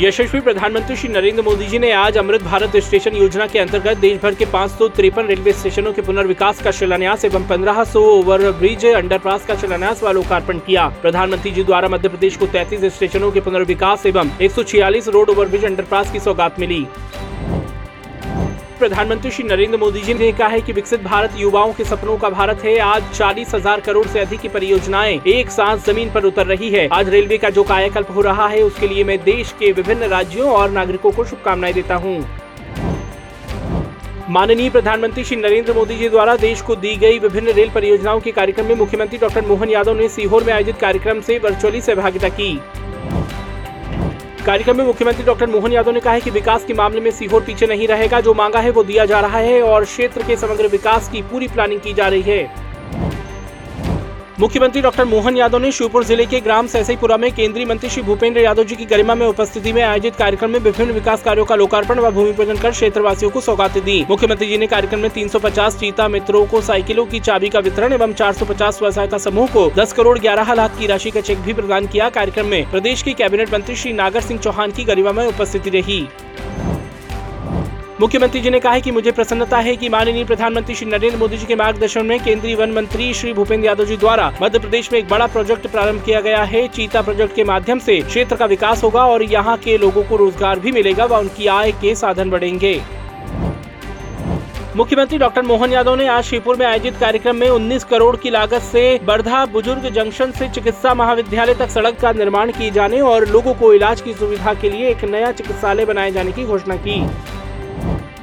यशस्वी 0.00 0.40
प्रधानमंत्री 0.40 0.96
श्री 0.96 1.08
नरेंद्र 1.08 1.42
मोदी 1.42 1.66
जी 1.66 1.78
ने 1.78 1.90
आज 1.92 2.16
अमृत 2.18 2.42
भारत 2.42 2.76
स्टेशन 2.76 3.14
योजना 3.16 3.46
के 3.46 3.58
अंतर्गत 3.58 3.96
देश 3.96 4.20
भर 4.22 4.34
के 4.34 4.44
पाँच 4.44 4.70
रेलवे 5.28 5.52
स्टेशनों 5.52 5.92
के 5.92 6.02
पुनर्विकास 6.02 6.62
का 6.62 6.70
शिलान्यास 6.70 7.24
एवं 7.24 7.48
1500 7.48 8.02
ओवर 8.02 8.50
ब्रिज 8.58 8.86
अंडरपास 8.86 9.46
का 9.46 9.54
शिलान्यास 9.56 10.02
व 10.02 10.12
लोकार्पण 10.12 10.58
किया। 10.58 10.86
प्रधानमंत्री 11.02 11.50
जी 11.50 11.64
द्वारा 11.64 11.88
मध्य 11.88 12.08
प्रदेश 12.08 12.36
को 12.36 12.46
33 12.46 12.88
स्टेशनों 12.88 13.30
के 13.32 13.40
पुनर्विकास 13.40 14.06
एवं 14.06 14.30
एक 14.40 15.08
रोड 15.08 15.30
ओवरब्रिज 15.30 15.64
अंडरपास 15.64 16.12
की 16.12 16.20
सौगात 16.20 16.60
मिली। 16.60 16.86
प्रधानमंत्री 18.78 19.30
श्री 19.30 19.44
नरेंद्र 19.44 19.78
मोदी 19.78 20.00
जी 20.00 20.14
ने 20.14 20.30
कहा 20.32 20.48
है 20.48 20.60
कि 20.60 20.72
विकसित 20.72 21.02
भारत 21.02 21.32
युवाओं 21.36 21.72
के 21.72 21.84
सपनों 21.84 22.16
का 22.18 22.28
भारत 22.30 22.60
है। 22.64 22.78
आज 22.80 23.10
चालीस 23.12 23.54
हज़ार 23.54 23.80
करोड़ 23.80 24.06
से 24.06 24.20
अधिक 24.20 24.40
की 24.40 24.48
परियोजनाएँ 24.48 25.20
एक 25.28 25.50
साथ 25.50 25.78
ज़मीन 25.86 26.10
पर 26.12 26.24
उतर 26.24 26.46
रही 26.46 26.70
है। 26.70 26.86
आज 26.88 27.08
रेलवे 27.08 27.38
का 27.38 27.50
जो 27.50 27.64
कायाकल्प 27.64 28.10
हो 28.10 28.20
रहा 28.20 28.46
है, 28.48 28.62
उसके 28.62 28.88
लिए 28.88 29.04
मैं 29.04 29.18
देश 29.24 29.52
के 29.58 29.72
विभिन्न 29.72 30.08
राज्यों 30.08 30.50
और 30.50 30.70
नागरिकों 30.70 31.10
को 31.10 31.24
शुभकामनाएँ 31.24 31.74
देता 31.74 31.94
हूँ। 31.96 32.18
माननीय 34.30 34.70
प्रधानमंत्री 34.70 35.24
श्री 35.24 35.36
नरेंद्र 35.36 35.74
मोदी 35.74 35.96
जी 35.96 36.08
द्वारा 36.08 36.36
देश 36.38 36.62
को 36.62 36.76
दी 36.76 36.96
गई 36.96 37.18
विभिन्न 37.18 37.52
रेल 37.52 37.70
परियोजनाओं 37.70 38.20
के 38.20 38.32
कार्यक्रम 38.32 38.66
में 38.66 38.74
मुख्यमंत्री 38.76 39.18
डॉक्टर 39.18 39.46
मोहन 39.46 39.70
यादव 39.70 39.98
ने 39.98 40.08
सीहोर 40.08 40.44
में 40.44 40.52
आयोजित 40.52 40.78
कार्यक्रम 40.78 41.20
से 41.20 41.38
वर्चुअली 41.38 41.80
सहभागिता 41.80 42.28
की। 42.30 42.52
कार्यक्रम 44.48 44.76
में 44.76 44.84
मुख्यमंत्री 44.84 45.24
डॉक्टर 45.24 45.46
मोहन 45.46 45.72
यादव 45.72 45.90
ने 45.90 46.00
कहा 46.00 46.12
है 46.12 46.20
कि 46.20 46.30
विकास 46.30 46.64
के 46.64 46.74
मामले 46.74 47.00
में 47.00 47.10
सीहोर 47.10 47.42
पीछे 47.44 47.66
नहीं 47.66 47.86
रहेगा। 47.88 48.20
जो 48.20 48.32
मांगा 48.34 48.58
है 48.58 48.70
वो 48.70 48.84
दिया 48.84 49.04
जा 49.06 49.18
रहा 49.20 49.38
है 49.38 49.60
और 49.62 49.84
क्षेत्र 49.84 50.22
के 50.22 50.36
समग्र 50.36 50.66
विकास 50.66 51.08
की 51.08 51.20
पूरी 51.22 51.48
प्लानिंग 51.48 51.80
की 51.80 51.92
जा 51.92 52.06
रही 52.08 52.22
है। 52.22 52.67
मुख्यमंत्री 54.40 54.80
डॉक्टर 54.82 55.04
मोहन 55.04 55.36
यादव 55.36 55.58
ने 55.58 55.70
शिवपुर 55.72 56.04
ज़िले 56.04 56.24
के 56.26 56.40
ग्राम 56.40 56.66
सैसईपुरा 56.66 57.16
में 57.16 57.30
केंद्रीय 57.34 57.64
मंत्री 57.66 57.88
श्री 57.90 58.02
भूपेंद्र 58.02 58.40
यादव 58.40 58.64
जी 58.64 58.76
की 58.76 58.84
गरिमा 58.84 59.14
में 59.14 59.26
उपस्थिति 59.26 59.72
में 59.72 59.80
आयोजित 59.82 60.16
कार्यक्रम 60.16 60.50
में 60.50 60.58
विभिन्न 60.58 60.92
विकास 60.92 61.22
कार्यों 61.22 61.44
का 61.44 61.54
लोकार्पण 61.54 62.00
व 62.00 62.10
भूमि 62.10 62.32
पूजन 62.32 62.56
कर 62.56 62.70
क्षेत्रवासियों 62.70 63.30
को 63.30 63.40
सौगातें 63.40 63.82
दी। 63.84 64.04
मुख्यमंत्री 64.10 64.48
जी 64.48 64.58
ने 64.58 64.66
कार्यक्रम 64.66 65.00
में 65.00 65.08
350 65.10 65.78
चीता 65.80 66.08
मित्रों 66.08 66.44
को 66.46 66.60
साइकिलों 66.60 67.06
की 67.06 67.20
चाबी 67.20 67.48
का 67.48 67.60
वितरण 67.60 67.92
एवं 67.92 68.12
450 68.12 68.78
स्वयं 68.78 68.90
सहायता 68.90 69.18
समूह 69.18 69.48
को 69.52 69.68
10 69.78 69.92
करोड़ 69.92 70.18
ग्यारह 70.18 70.54
लाख 70.54 70.78
की 70.78 70.86
राशि 70.86 71.10
का 71.10 71.20
चेक 71.20 71.38
भी 71.38 71.52
प्रदान 71.54 71.86
किया। 71.86 72.08
कार्यक्रम 72.10 72.46
में 72.46 72.70
प्रदेश 72.70 73.02
के 73.02 73.12
कैबिनेट 73.14 73.54
मंत्री 73.54 73.76
श्री 73.76 73.92
नागर 73.94 74.20
सिंह 74.20 74.40
चौहान 74.40 74.72
की 74.72 74.84
गरिमा 74.84 75.12
में 75.12 75.26
उपस्थिति 75.26 75.70
रही। 75.70 76.00
मुख्यमंत्री 78.00 78.40
जी 78.40 78.50
ने 78.50 78.58
कहा 78.60 78.72
है 78.72 78.80
कि 78.80 78.90
मुझे 78.90 79.12
प्रसन्नता 79.12 79.58
है 79.58 79.74
कि 79.76 79.88
माननीय 79.88 80.24
प्रधानमंत्री 80.24 80.74
श्री 80.74 80.86
नरेंद्र 80.88 81.18
मोदी 81.18 81.36
जी 81.36 81.46
के 81.46 81.54
मार्गदर्शन 81.56 82.06
में 82.06 82.18
केंद्रीय 82.24 82.54
वन 82.56 82.72
मंत्री 82.72 83.12
श्री 83.14 83.32
भूपेंद्र 83.32 83.66
यादव 83.66 83.84
जी 83.84 83.96
द्वारा 83.96 84.30
मध्य 84.42 84.58
प्रदेश 84.58 84.90
में 84.92 84.98
एक 84.98 85.08
बड़ा 85.08 85.26
प्रोजेक्ट 85.26 85.66
प्रारंभ 85.66 86.04
किया 86.04 86.20
गया 86.20 86.42
है। 86.42 86.66
चीता 86.68 87.00
प्रोजेक्ट 87.02 87.34
के 87.34 87.44
माध्यम 87.44 87.78
से 87.78 88.00
क्षेत्र 88.02 88.36
का 88.36 88.46
विकास 88.46 88.84
होगा 88.84 89.06
और 89.06 89.22
यहाँ 89.22 89.56
के 89.56 89.76
लोगों 89.78 90.02
को 90.02 90.16
रोज़गार 90.16 90.60
भी 90.60 90.72
मिलेगा 90.72 91.04
व 91.04 91.18
उनकी 91.18 91.46
आय 91.46 91.72
के 91.72 91.94
साधन 91.94 92.30
बढ़ेंगे। 92.30 92.80
मुख्यमंत्री 94.76 95.18
डॉक्टर 95.18 95.42
मोहन 95.42 95.72
यादव 95.72 95.94
ने 95.94 96.06
आज 96.08 96.24
शिवपुर 96.24 96.56
में 96.56 96.64
आयोजित 96.66 96.96
कार्यक्रम 96.96 97.36
में 97.36 97.48
19 97.48 97.84
करोड़ 97.84 98.16
की 98.16 98.30
लागत 98.30 98.62
से 98.62 98.98
बर्धा 99.04 99.44
बुज़ुर्ग 99.46 99.88
जंक्शन 99.94 100.32
से 100.32 100.48
चिकित्सा 100.48 100.92
महाविद्यालय 100.94 101.54
तक 101.54 101.70
सड़क 101.70 101.98
का 102.00 102.12
निर्माण 102.12 102.52
किए 102.52 102.70
जाने 102.70 103.00
और 103.02 103.28
लोगों 103.28 103.54
को 103.54 103.72
इलाज 103.74 104.00
की 104.00 104.12
सुविधा 104.14 104.54
के 104.54 104.70
लिए 104.70 104.88
एक 104.90 105.04
नया 105.06 105.32
चिकित्सालय 105.32 105.84
बनाए 105.84 106.12
जाने 106.12 106.32
की 106.32 106.44
घोषणा 106.44 106.76
की। 106.76 107.00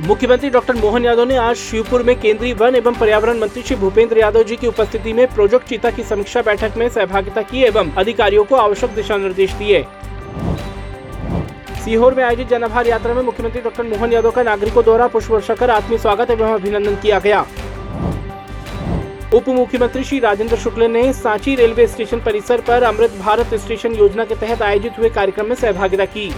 मुख्यमंत्री 0.00 0.48
डॉक्टर 0.50 0.74
मोहन 0.74 1.04
यादव 1.04 1.24
ने 1.24 1.36
आज 1.36 1.56
शिवपुर 1.56 2.02
में 2.02 2.14
केंद्रीय 2.20 2.52
वन 2.54 2.74
एवं 2.74 2.94
पर्यावरण 2.94 3.38
मंत्री 3.38 3.62
श्री 3.62 3.76
भूपेंद्र 3.76 4.18
यादव 4.18 4.42
जी 4.42 4.56
की 4.56 4.66
उपस्थिति 4.66 5.12
में 5.12 5.26
प्रोजेक्ट 5.26 5.68
चीता 5.68 5.90
की 5.90 6.02
समीक्षा 6.02 6.40
बैठक 6.42 6.76
में 6.76 6.88
सहभागिता 6.88 7.42
की 7.42 7.62
एवं 7.62 7.90
अधिकारियों 7.92 8.44
को 8.44 8.56
आवश्यक 8.56 8.90
दिशा 8.90 9.16
निर्देश 9.16 9.52
दिए। 9.52 9.82
सीहोर 11.84 12.14
में 12.14 12.22
आयोजित 12.24 12.48
जनभार 12.48 12.86
यात्रा 12.86 13.14
में 13.14 13.22
मुख्यमंत्री 13.22 13.62
डॉक्टर 13.62 13.82
मोहन 13.82 14.12
यादव 14.12 14.30
का 14.30 14.42
नागरिकों 14.42 14.84
द्वारा 14.84 15.06
पुष्प 15.06 15.30
वर्षा 15.30 15.54
कर 15.54 15.70
आत्मीय 15.70 15.98
स्वागत 15.98 16.30
एवं 16.30 16.52
अभिनंदन 16.54 16.96
किया 16.96 17.18
गया। 17.18 17.40
उप 19.34 19.48
मुख्यमंत्री 19.48 20.04
श्री 20.04 20.18
राजेंद्र 20.18 20.56
शुक्ल 20.56 20.90
ने 20.90 21.12
सांची 21.12 21.54
रेलवे 21.54 21.86
स्टेशन 21.86 22.20
परिसर 22.20 22.60
पर 22.60 22.82
अमृत 22.82 23.16
भारत 23.20 23.54
स्टेशन 23.54 23.94
योजना 23.94 24.24
के 24.24 24.34
तहत 24.34 24.62
आयोजित 24.62 24.98
हुए 24.98 25.10
कार्यक्रम 25.10 25.46
में 25.46 25.54
सहभागिता 25.54 26.04
की। 26.04 26.30